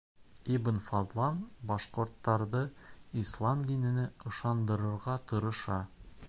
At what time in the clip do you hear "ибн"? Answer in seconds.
0.53-0.77